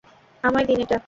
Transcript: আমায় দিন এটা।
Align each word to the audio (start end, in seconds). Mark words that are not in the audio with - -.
আমায় 0.43 0.65
দিন 0.65 0.79
এটা। 0.81 0.97